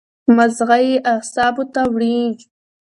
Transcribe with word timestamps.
مازغه 0.35 0.77
ئې 0.87 0.93
اعصابو 1.11 1.63
ته 1.73 1.81
وړي 1.93 2.17